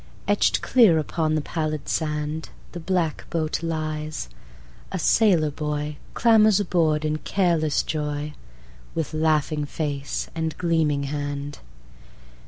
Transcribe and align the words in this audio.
Etched 0.27 0.63
clear 0.63 0.97
upon 0.97 1.35
the 1.35 1.41
pallid 1.41 1.85
sandThe 1.85 2.49
black 2.83 3.29
boat 3.29 3.61
lies: 3.61 4.29
a 4.91 4.97
sailor 4.97 5.51
boyClambers 5.51 6.59
aboard 6.59 7.05
in 7.05 7.19
careless 7.19 7.83
joyWith 7.83 8.33
laughing 9.13 9.63
face 9.65 10.27
and 10.33 10.57
gleaming 10.57 11.03
hand. 11.03 11.59